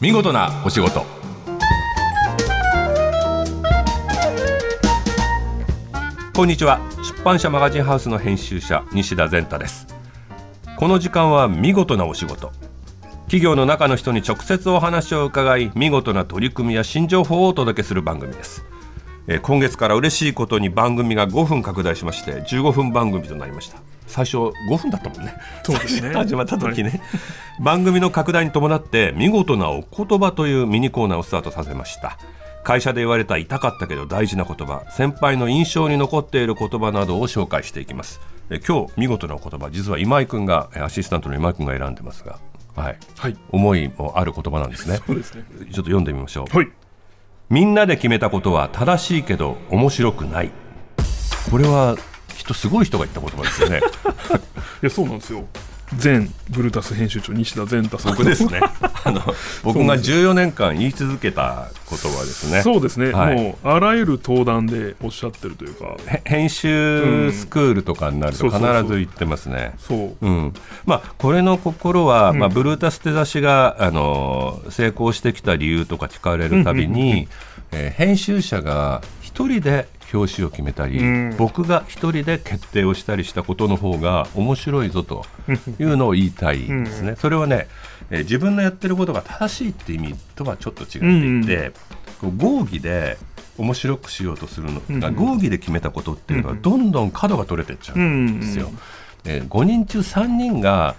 [0.00, 1.04] 見事なお仕事。
[6.34, 6.80] こんにちは。
[7.02, 9.86] 出版社マガジンハウスの編集者西田善太です。
[10.78, 12.50] この時間は見事なお仕事。
[13.24, 18.64] 企業の中の人に直接お話を伺い見事な取り組みや新情報をお届けする番組です。
[19.26, 23.89] えー今月から嬉しいことに番組が5分拡大しまして15分番組となりました。
[24.10, 25.34] 最初5分だったもんね。
[25.62, 26.12] そうですね。
[26.14, 27.00] 始まった時ね、
[27.60, 32.18] 番組の拡大に伴って見事なお言葉というミニコーナーをスタートさせました。
[32.62, 38.20] 会社で言われた痛かったけど大事な言葉先輩の印象に残っている言葉などを紹介していきます。
[38.50, 42.38] え今日見事なお言葉実は今井君がえアシスタントの今井君が選んでますが
[42.74, 42.98] はい。
[43.16, 43.36] はい。
[43.50, 44.98] 思いもある言葉なんですね。
[44.98, 45.42] ちょそうですね。
[45.42, 46.56] っと読んでみましょう。
[46.56, 46.68] はい。
[47.48, 50.50] みんなで決めたことは正しいけど面白くない。
[51.50, 51.96] これは
[52.40, 53.80] きっとすごい人が言った言葉ですよね。
[54.82, 55.44] いやそうなんですよ。
[56.02, 58.60] 前ブルータス編集長西田善太さん僕ですね。
[59.04, 59.20] あの
[59.62, 62.62] 僕が14年間言い続けた言葉ですね。
[62.62, 63.36] そうですね、はい。
[63.36, 65.96] もうあらゆる登壇でおっしゃってるというか。
[66.06, 69.74] へ編集スクールとかになると必ず言ってますね。
[69.78, 70.26] そう。
[70.26, 70.54] うん。
[70.86, 72.38] まあ、これの心は、ん。
[72.38, 77.28] まあ、ブルータスって雑誌があの成功してきた理由とか聞かれるたびに、
[77.72, 81.36] えー編集者が一人で表紙を決めたり、うん。
[81.36, 85.24] 僕が一人で決定をしたりしたことの方が面白いぞと
[85.78, 87.14] いうのを言いたいですね。
[87.16, 87.68] それはね、
[88.10, 91.72] えー自分のやってることが正しいって意味とはちょっと違っていて、
[92.20, 93.18] こう合議で
[93.56, 98.70] 面白くしようとするのが、うん合議で決めたことっていうのはどんどん角が取れてっちゃうんですよ。
[99.24, 100.96] えー5人中3人が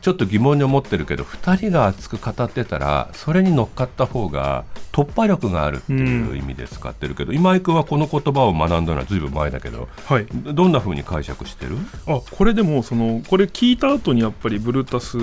[0.00, 10.26] ちょっと疑問に思ってるけど2人が熱く語ってたらそれに乗っかった方が突破力があるっていう意味で使ってるけど、今井君はこの言葉を学んだのはずいぶん前だけどはい。
[10.26, 11.76] どんな風に解釈してる？
[12.06, 15.16] あこれでもそのこれ聞いた後にやっぱりブルータス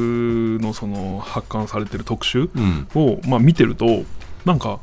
[0.64, 2.88] のその発刊されてる特集うん。
[2.94, 4.04] を、まあ、見てると
[4.46, 4.80] なんか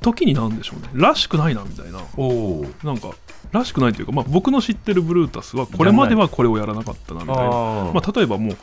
[0.00, 0.88] 時になんでしょうね。
[0.94, 2.00] らしくないなみたいな。
[2.82, 3.10] なんか
[3.52, 7.42] らしくないというか、まあ、僕の知ってるブルータスはこれまではこれをやらなかったなみたいな。
[7.92, 8.56] まあ、例えばもう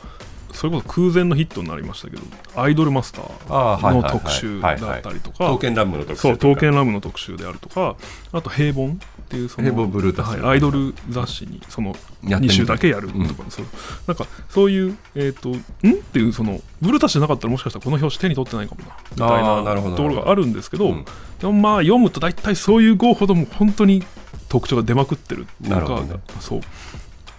[0.60, 2.22] それこそ空前のヒットになりましたけど
[2.54, 7.96] アイドルマスターの特集だったりとか刀剣乱舞の特集そう刀剣ラムの特集であるとか
[8.30, 8.96] あと平凡っ
[9.30, 11.94] ていうそのアイドル雑誌にその
[12.24, 13.50] 2やってみた週だけやるとか、うん。
[13.50, 13.66] そう。
[14.06, 15.54] なんかそういうえっ、とん？
[15.54, 21.04] っていうそのブルータスじゃなかったらもしかしたらこの表紙手に取ってないかもなみたいなところがあるんですけどうん。
[21.38, 24.02] でもまあ読むと大体そういう号ほども本当に
[24.50, 26.20] 特徴が出まくってるっていうかなるほどね。
[26.40, 26.60] そう。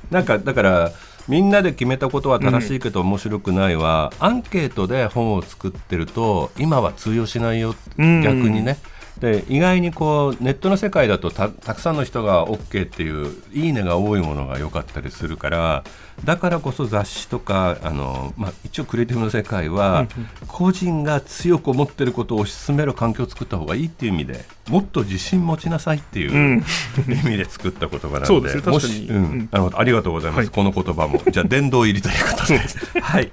[0.10, 0.92] なんかだから
[1.28, 8.22] みんなで決めたことは正しいけど面白くないは、アンケートで本を作ってると今は通用しないよ、うん。
[8.22, 8.78] 逆にね
[9.22, 15.84] で意外にこうネットの世界だとたたくさんの人が OK っていういいねが多いものが良かったりするから
[16.26, 20.08] だからこそ雑誌とかあの、まあ、一応クリエイティブの世界は
[20.48, 26.64] 個人が強く思ってることを推し進める環境を作った方がいいっていう意味でもっと自信持ちなさいっていう、うん。
[27.08, 28.62] 意味で作った言葉なんでそうですね。
[28.62, 28.94] 確かに。
[28.94, 29.16] もしうん。
[29.16, 29.50] うん。
[29.52, 30.50] なるほどありがとうございます、はい。
[30.50, 31.22] この言葉も。
[31.30, 32.60] じゃあ殿堂入りということで。
[33.02, 33.32] はい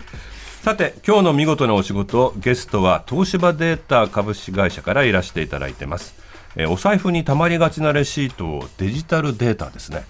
[0.62, 6.14] さて今日の見事なお仕事ゲストは東芝データ株式会社からいらしていただいてます、
[6.56, 10.04] えーお財布にたまりがちなレシートをデジタルデータですね。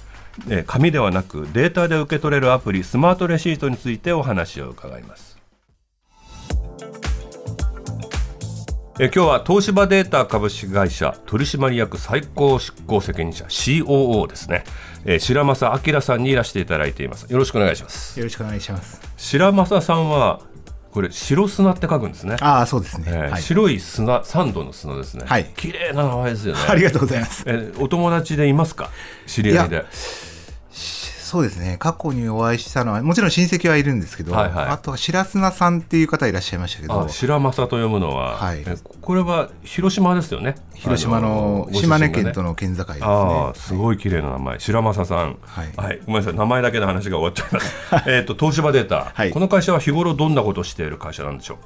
[0.48, 5.38] えー紙ではなくデータで受け取れるアプリスマートレシートについてお話を伺います。
[9.00, 14.64] え今日は東芝データ株式会社取締役最高執行責任者 COO ですね、
[15.04, 17.30] え白正明さんにいらしていただいています。
[17.30, 18.18] よろしくお願いします。
[18.18, 19.07] よろしくお願いします。
[19.18, 20.40] 白正さんは
[20.92, 23.04] これ白砂って書くんですね、ああ、そうですね。
[23.08, 23.42] えーはい。
[23.42, 27.44] 白い砂三度の砂ですね、はい綺麗な名前ですよねありがとうございます。
[27.46, 28.90] えーお友達でいますか？
[29.26, 29.84] 知り合いで
[31.28, 31.76] そうですね。
[31.78, 34.66] 過去にお会いしたのは、もちろん親戚はいるんですけど、はいはい。
[34.68, 38.62] あとは白砂さんっていう方いらっしゃいましたけどあ、白正と読むのは、はい。
[38.66, 40.54] えこれは広島ですよね。
[40.74, 43.04] 広島の島根県との県境ですね。
[43.04, 44.58] ああすごい綺麗な名前。
[44.58, 45.36] 白正さん。
[45.42, 46.00] はい。
[46.06, 46.34] ごめんなさい。
[46.34, 47.74] 名前だけの話が終わっちゃいます。
[48.10, 49.30] えっと東芝データ、はい。
[49.30, 51.58] この会社は日頃どんなことをしている会社なんでしょ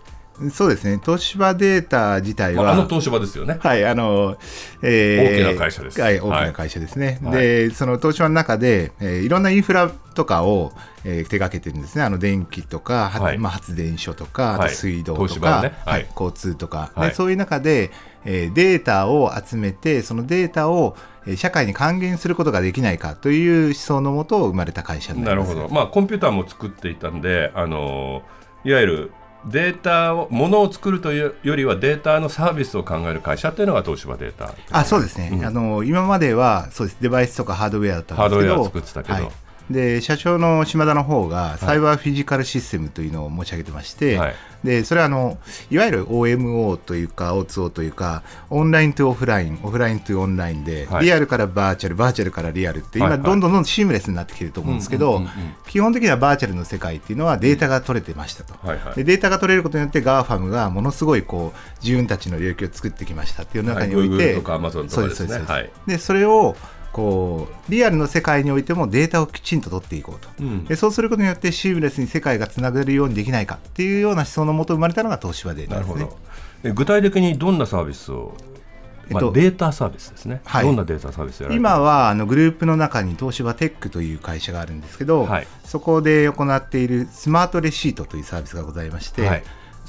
[0.50, 0.98] そうですね。
[1.04, 3.58] 東芝データ自体う、は、まあ、あの東芝ですよね。
[3.60, 4.36] はい、あの、
[4.82, 6.00] えー大きな会社です。
[6.00, 7.20] はい、大きはいな会社ですね。
[7.22, 7.32] はい。
[7.34, 10.72] で、その東芝の中で、えーいろんなインフラとかを、
[11.04, 12.02] えー手掛けてるんですね。
[12.02, 13.38] あの、電気とか、ははい。
[13.38, 15.74] まあ、発電所とか、あは水道とか、ね。
[15.84, 16.06] はいはい。
[16.10, 17.08] 交通とか、はい。
[17.10, 17.90] で、そういう中で、
[18.24, 20.96] えーデータを集めて、そのデータを、
[21.26, 25.14] えー社会に還元することができないかという思想のもと生まれた会社。
[25.14, 28.22] なるほど、まあ、コンピューターも作っていたんで、あの
[28.64, 29.12] いわゆる
[29.46, 34.54] データをものを作るというよりはデータのサービスを考える会社っていうのが東芝データ。
[34.70, 35.44] あそうですね、うん。
[35.44, 36.98] あの今まではそうです。
[37.00, 38.36] デバイスとかハードウェアだったんですけど。
[38.36, 39.32] ハードウェアを作ってたけど、はい
[39.70, 44.34] で社長の島田の方がサイバーフィジカルシステムというのを持ち上げてまして、はい。
[44.64, 45.38] でそれはあの
[45.70, 51.06] いわゆる OMO というか O2O というかオンラインとオフラインオフラインとオンラインで、はい。
[51.06, 55.22] リアルからバーチャルバーチャルからリアルって今どんどんどんシームレスになってきてると思うんですけど、
[55.66, 58.54] 基本的にはバーチャルの世界っていうのはデータが取れてましたと。
[58.66, 58.94] はいはい。
[58.96, 64.34] でデータが取れることによって GAFAM がものすごいこう自分たちの領域を作ってきましたっていう中において、はい。
[64.34, 65.44] Google とか Amazon とかですね。
[65.46, 66.56] そでそれを
[66.92, 70.64] こうリアルの世界においてもデータをきちんと取っていこうと、うん。
[70.64, 75.94] でそうすることによってシームレスに世界がつながるようにできないかっていうような思想のもと生まれたのが東芝データですね。
[75.94, 76.18] なるほど。
[76.62, 78.52] で具体的にどんなサービスを、まあ
[79.10, 80.66] えっとデータサービスですね、はい。
[80.66, 85.46] どんなデータサービス今はあのグループの中に東芝テックという会社があるんですけど、はい。
[85.64, 89.42] そこで行っているスマートレシートというサービスがございまして、はい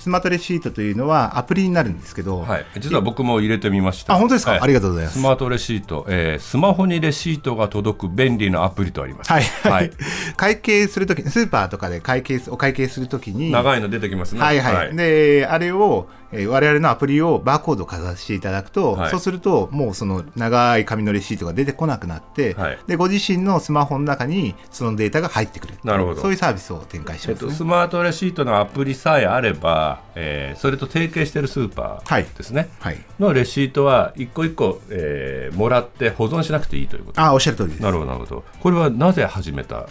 [0.04, 4.16] スマートレシートというのはアプリになるんですけど、はい、実は僕も入れてみました。
[4.16, 4.60] あ本当ですか、はい。
[4.60, 5.18] ありがとうございます。
[5.18, 5.24] ス。
[5.24, 9.32] マートレシート、えースマホにレシートが届く便利なアプリとあります。
[9.32, 9.92] はい、はい。
[10.36, 14.42] 会計するとき、スーパーとかで会計すお会計するときに、長いの出てきますね。
[14.42, 19.12] はいはい、であれを、えー、我々のアプリをバーコードをかざしていただくと、はい。
[19.12, 22.80] そうすると、もうその長い紙のレシートが出てこなくなって、はい。
[22.88, 26.22] でご自身のスマホの中にそのデータが入ってくる、なるほど。
[26.22, 27.58] そういうサービスを展開してえっと、ますね。
[27.58, 32.26] スマートレシートのアプリさえあれば、えーそれと提携しているスーパはい。
[32.26, 37.22] ーですね、はい、のレシートは一個一個、えーもらって保存しなくていいということ。
[37.22, 37.82] あおっしゃる通りです。
[37.82, 37.92] な。
[37.92, 38.44] るほどなるほど。
[38.60, 39.88] これはなぜ始めた？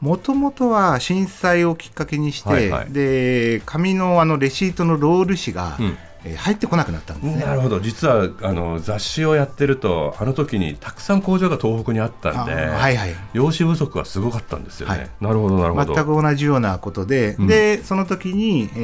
[0.00, 2.92] もともとは震災をきっかけにして、はいはい。
[2.92, 5.98] で紙のあのレシートのロール紙が、うん
[6.28, 7.44] えー入ってこなくなったんですね。
[7.44, 7.80] なるほど。
[7.80, 13.14] 実はあの雑誌をやってるとあの時にたくさん工場が東北にあったんで、あはいはい。
[13.32, 15.10] 用紙不足はすごかったんですよね、はい。
[15.20, 15.94] なるほどなるほど。
[15.94, 17.46] 全く同じようなことで、うん。
[17.46, 18.78] でその時に、え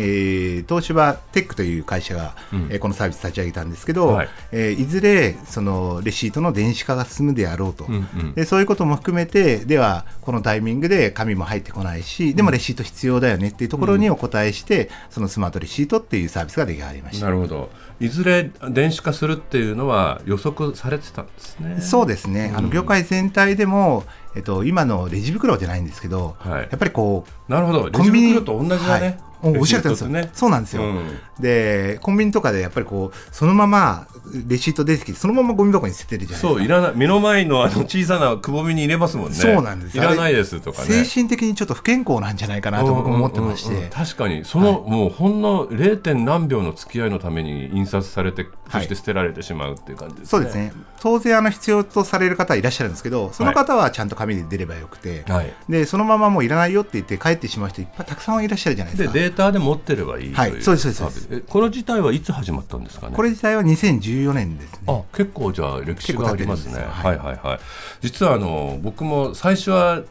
[0.62, 2.68] ー東芝テックという会社が、うん。
[2.70, 4.26] えーこのサービス立ち上げたんですけど、はい。
[4.26, 8.34] いえーいずれそのレシートの電子化が進むであろうと、うんうん。
[8.34, 17.28] でそういうことも含めてではこのタイミングで紙も入ってこないしでもレシート必要だよねっていうところにお答えして、そのスマートレシートっていうサービスが出来上がりました。
[17.28, 17.33] な。
[17.34, 17.70] るほど。
[18.00, 21.80] いずれ電子化するっていうのは予測されてたんですね。
[21.80, 22.64] そうですね、あうん。
[22.64, 24.04] の業界全体でも、
[24.34, 26.60] えっと、今のレジ袋じゃないんですけど、はい。
[26.62, 27.90] やっぱりこう、なるほど。
[27.90, 30.30] レジ袋と同じだね、はいおおっしゃるとりですよ、ね。
[30.32, 31.18] そうなんですよ、うん。
[31.40, 34.06] でコンビニとかでやっぱりこうそのまま
[34.46, 36.48] レシート出てきてそのままゴミ箱に捨ててるじゃないですか。
[36.48, 36.92] そういらない。
[36.94, 39.34] 目の前のあの小さなくぼみに入れますもんね。
[39.34, 39.96] そうなんです。
[39.96, 41.04] いらないですとかね。
[41.04, 43.76] 精神的にちょっと不健康なんじゃないかなと僕も思ってまして、うん。
[43.76, 44.44] うんうん確かに。
[44.44, 46.04] その、もうほんの 0.
[46.04, 50.72] 点何秒の付き合いのために印刷されてそして捨てられてしまうっていう感じですね、そうですね。
[51.00, 55.52] 当然あの必要とされる方はいらっしゃるんですけどその方はちゃんと紙で出ればよくて、はい。
[55.68, 59.12] でそのままもういらないよって言って帰ってしまう人いっぱいたくさんいらっしゃるじゃないでか。
[59.12, 61.40] ですデータで持ってればいいはいというそうですそうです。
[61.48, 63.16] この自体はいつ始まったんですかね？
[63.16, 64.78] これ自体は2014年ですね。
[64.86, 66.82] あ結構じゃあ歴史がありますね。
[66.82, 67.18] はい。
[67.18, 67.60] はいはい。
[68.00, 70.02] 実はあの僕も最初は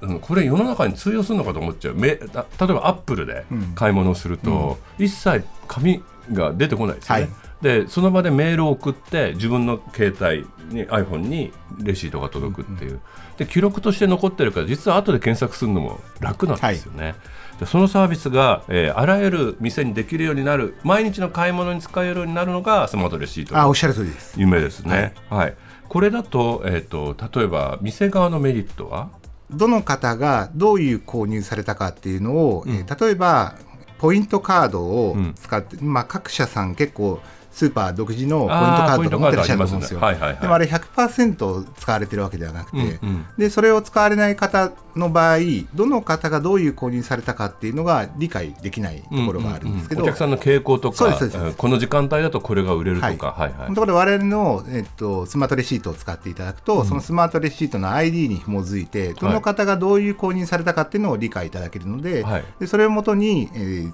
[0.00, 1.94] うんこれ世の中に通用するのかと思っちゃう。
[1.94, 3.72] めだ例えばアップルでうん。
[3.74, 6.02] 買い物をすると、一切紙
[6.32, 7.22] が出てこないですよね。
[7.22, 7.30] はい。
[7.62, 10.44] でその場でメールを送って自分の携帯
[10.76, 13.00] に iPhone にレシートが届くっていう、
[13.36, 17.14] で記録として残ってるから実は後で検索するのも楽なんですよね。
[17.62, 24.34] でそのサービスが、えーあらゆる店にできるようになる毎日の買い物に使えるようになるのがスマートレシートあおっしゃる通りです。
[24.38, 25.14] 夢ですね。
[25.30, 25.54] はい。
[25.88, 29.10] これだと,、えー、と例えば店側のメリットは、
[29.50, 33.54] どの方がどういう購入されたかっていうのを、えー例えば
[33.98, 37.20] ポイントカードを使って、まあ、各社さん結構
[37.52, 40.00] スーパー独自のポイントカードとか持ってらっしゃると思うんですよ。
[40.02, 40.20] あすね。
[40.20, 40.40] はいはいはい。
[40.40, 42.84] でもあれ100%使われてるわけではなくて、うん。
[42.84, 45.38] うんでそれを使われない方の場合
[45.74, 51.18] どの方がどういう購入されたかっていうのが理解できないところがあるんですけど、お客さんの傾向とか
[51.56, 53.52] この時間帯だとこれが売れるとか、はい。
[53.52, 62.44] はいところで我々の、えっと、スマートレシートを使っていただくと、そのスマートレシートの ID に紐づいてどの方がどういう購入されたかっていうのを理解いただけるので,、はい。
[62.60, 63.92] でそれをもとに、えー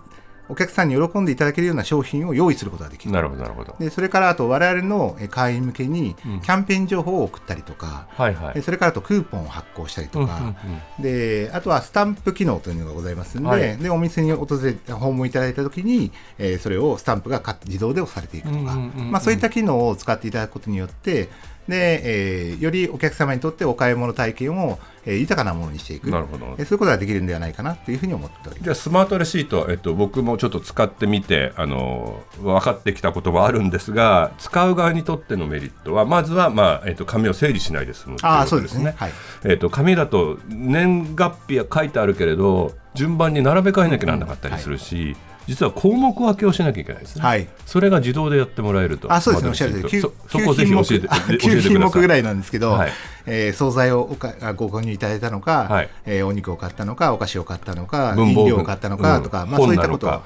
[0.48, 3.12] お客さんに喜んでいただけるような商品を用意することができる。
[3.12, 3.76] なるほどなるほど。
[3.78, 8.62] でそれからあと我々のえー会員向けにキうんャンペーン情報を送ったりとか、はいはいで。
[8.62, 21.28] それからあとクーポンを発行したりとか、うんうんうんであとはスタンプ機能というのがございますので,、はいでお店に訪れて訪問いただいたときに、えーそれをスタンプがか自動で押されていくとか、うんうんうんうんまあ、そういった機能を使っていただくことによって
[21.68, 28.62] で、えーよりお客様にとってお買い物体験を、えー豊かなものにしていくなるほどえーそういうことができるんではないかなというふうに思っております。
[28.62, 38.94] じゃあスマートレシート、えっと、僕もちょっと使ってみてあの分かってきたことはあるんですが使う側にとってのメリットはまずは、まあえっと、紙を整理しないで済むというああことですね。
[38.96, 39.12] はい
[39.44, 45.16] えっと紙だと年月日は書いてあるけれど順番に並べ替えなきゃならなかったりするし、
[45.48, 49.10] 実は項目分けをしなきゃいけないですね、はい、それが自動でやってもらえると。
[49.10, 49.48] あそうですね。
[49.48, 50.00] おっしゃる通り。
[50.00, 51.36] そそこをぜひ教えて教えてください。
[51.38, 52.92] 9品目ぐらいなんですけど、はい。
[53.24, 55.88] えー惣菜をおかあご購入いただいたのか、はい。
[56.04, 60.22] えーお肉を買ったのかお菓子を買ったのか飲料を買ったのかとか、まあ、そういったことは、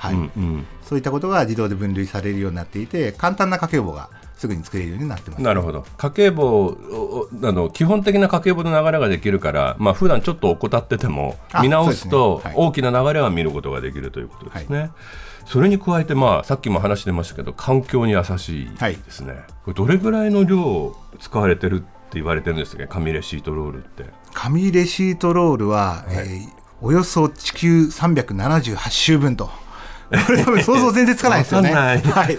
[0.82, 4.10] そういったことが自動で分類されるようになっていて簡単な家計簿が
[4.42, 5.42] すぐに作れるようになってます。
[5.42, 5.84] なるほど。
[5.96, 14.90] 家計簿をあの基本的な家計簿の流れができるから、まあ普段ちょっと怠っててもあ見直すと大きな流れは見ることができるということですね。
[15.46, 22.88] それに加えて、まあ、さっきも話してましたけど環境に優しいですね、これどれぐらいの量使われてるって言われてるんですか？
[22.88, 24.06] 紙レシートロールって。
[24.34, 29.48] 紙レシートロールは、えーおよそ地球378周分と。
[30.26, 31.72] これ多分想像全然つかないですよね。
[31.72, 32.38] はい。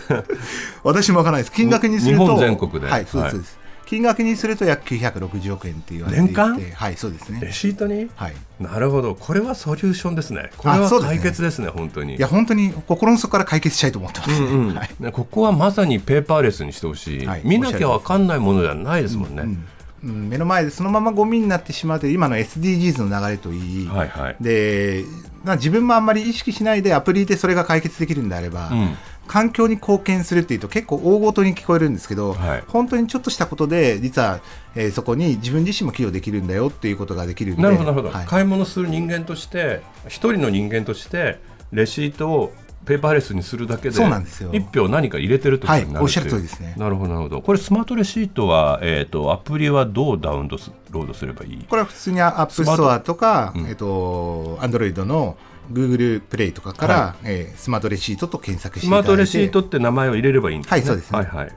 [0.83, 1.55] 私もわからないです。
[1.55, 2.23] 金額にすると。
[2.23, 3.35] 日本全国ではい、そうです。
[3.35, 3.45] はい
[3.85, 6.33] 金額にすると約960億円って言われていて。
[6.33, 6.59] 年間？
[6.73, 7.51] はい、そうですレね。
[7.51, 8.09] シートに？
[8.15, 8.33] はい。
[8.59, 14.47] なるほどこれはソリューションですねこれは解決ですね本当にいや、本当に心の底から解決したいと思ってますね。
[14.47, 14.89] うんうんはい。
[14.99, 19.67] ねここはまさにペーパーレスにしてほしい、はい見なきゃ分かんないものではないですもんね、うん、
[20.03, 24.35] 目の前でそのままゴミになってしまうという今の SDGs の流れといい、はいはい。
[24.41, 25.05] で
[25.43, 28.95] まあ自分もあんまり意識しないでアプリでそれが解決できるんであれば、うん。
[29.25, 32.63] 環境に貢献するっていうと結構大ごとに聞こえるんですけど、はい。
[32.67, 34.41] 本当にちょっとしたことで実は、
[34.75, 41.39] えーそこに自分自身も寄与できるんだよっていうことができるんでなるほどなるほど、はい買い物する人間として一人の人間として
[41.71, 42.53] レシートを
[42.85, 44.49] ペーパーレスにするだけでそうなんですよ。
[44.53, 46.75] 一票何か入れてるってことになるはいおっしゃる通りですね。
[46.77, 47.41] なるほどなるほど。
[47.41, 51.65] これスマートレシートは、えー、とアプリはどうダウンロードすればいい？
[51.69, 52.91] これは普通にアップスト。
[52.91, 53.67] アとか、うん。
[53.67, 55.37] えっと、アンドロイドの
[55.71, 60.77] Google プレイとかから、えースマートレシートと検索してスマートレシートって名前を入れればいいんですね。
[60.79, 61.17] はいそうですね。
[61.19, 61.55] はいはい。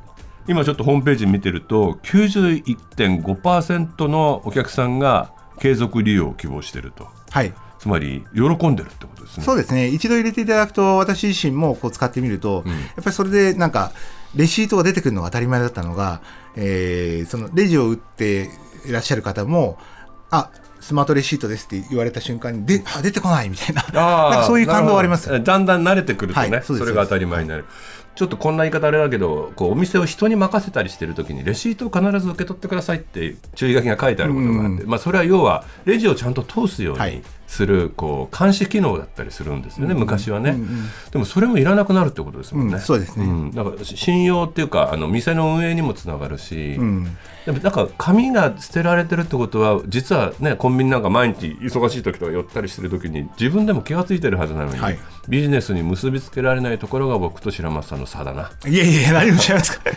[0.49, 7.09] 今ちょっとホームページ見てると91.5%のお客さんが継続利用を希望していると。
[7.31, 9.45] はいつまり喜んでるってことですね。
[9.45, 9.89] そうですね。
[9.89, 13.93] 一度入れていただくと私自身もこう使ってみると、やっぱりそれでなんか
[14.35, 16.21] レシートが出てくるのが当たり前だったのが、
[16.57, 18.51] えーそのレジを打って
[18.87, 19.79] いらっしゃる方も
[20.31, 23.83] あスマートレシートですって言われた瞬間にであ出てこないみたいな。
[23.83, 27.65] なんかそういう感動はありますだんだん慣れてくるとね、はいそれが当たり前になる。
[28.17, 40.69] ちょっとこんな言い方あれだけどこうお店を人に任せたりしてる時にレシートを必ず受け取ってくださいって注意書きが書いてあることがあって、うまあ、それは要はレジをちゃんと通すようにはいするこう監視機能だったりするんですよね、昔はね、うんうん。
[41.11, 43.27] でもそれもいらなくなるってことですもんね、うんそうですね。
[43.27, 43.51] ん。
[43.53, 47.17] だから信用っていうかあの店の運営にもつながるし、うん。
[47.45, 54.99] でもなんか紙が捨てられてるってことは実はねコンビニなんか毎日忙しい時とか寄ったりしてる時に自分でも気が付いてるはずなのに、はい。
[55.29, 58.51] ビジネスに結びつけられないところが僕と白松さんの差だな。
[58.67, 59.91] いやいやいや何をおっしゃいますか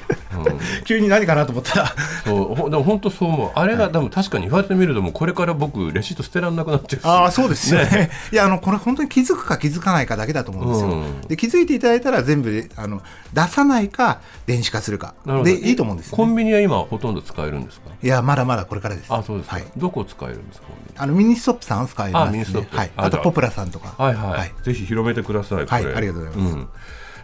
[0.85, 1.95] 急に何かなと思ったら。
[2.25, 2.55] そう。
[2.55, 3.51] ほでも本当そう思う。
[3.55, 7.05] あれが、でも確かに言われてみるともうこれから僕レシート捨てられなくなっちゃうし。
[7.05, 8.11] ああそうですよね。
[8.31, 11.21] いやあのこれ本当に気づくか気づかないかだけだと思うんですよ、うん。
[11.21, 13.01] で気づいていただいたら全部であの
[13.33, 15.13] 出さないか電子化するか。
[15.43, 17.89] でいいと思うんですよ、ね、コンビニは今ほとんど使えるんですか？
[18.01, 19.13] いやまだまだこれからです。
[19.13, 19.65] あそうですか、はい。
[19.77, 20.67] どこ使えるんですか？
[20.97, 22.77] あのミニストップさんは使えます、ね、あミニストップ。
[22.77, 23.95] はい、あとポプラさんとか。
[23.97, 24.53] はいはい、はい。
[24.63, 25.85] ぜひ広めてくださいこれ。
[25.85, 26.55] はいありがとうございます。
[26.55, 26.69] ん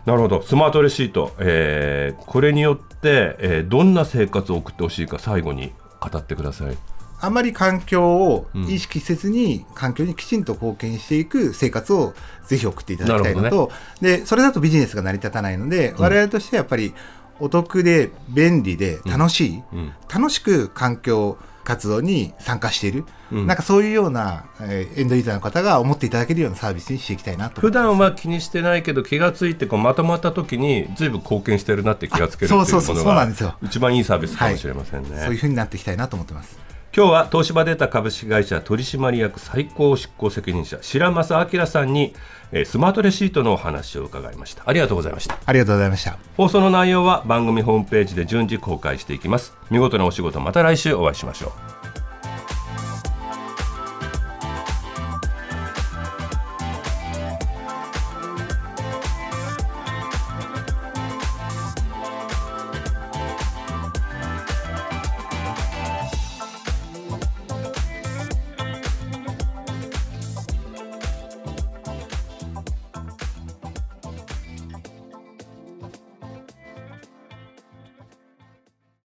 [0.06, 0.42] なるほど。
[0.44, 6.78] スマートレシート、えーこれによって、えーどんな生活を送ってほしいか最後に語ってください。
[7.22, 12.14] あまり環境を意識せずに、環境にきちんと貢献していく生活を
[12.46, 13.72] ぜひ送っていただきたいのと、
[14.02, 16.94] でそれだとビジネスが成り立たないので、我々としてはやっぱり
[17.40, 19.94] お得で便利で楽しい、うん。
[20.14, 23.48] 楽しく環境活動に参加している、うん。
[23.48, 27.60] なんかそういうような、えーエンドユーザーの方が思っていただけるようなサービスにしていきたいなと。
[27.60, 33.58] 思普段は気にしてないけど気がついてこうまとまった時に随分貢献してるなって気がつけるっていうのがそうなんですよ。
[33.64, 36.58] 一番いいサービスかもしれませんね、そういうふうになっていきたいなと思ってます。
[36.98, 42.14] 今日は東芝データ株式会社取締役最高執行責任者白正明さんに、
[42.54, 44.64] えースマートレシートのお話を伺いました。
[44.66, 45.38] ありがとうございました。
[45.46, 46.18] ありがとうございました。
[46.38, 49.58] 放送の内容は番組ホームページで順次公開していきます。
[49.70, 51.75] 見事なお仕事また来週お会いしましょう